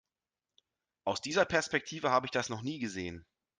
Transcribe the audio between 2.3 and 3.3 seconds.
das noch nie gesehen.